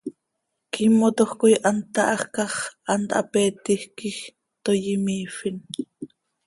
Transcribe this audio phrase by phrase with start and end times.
[0.71, 2.55] Quiimotoj coi hant táhajca x,
[2.89, 4.19] hant hapeetij quij
[4.63, 5.57] toii imiifin.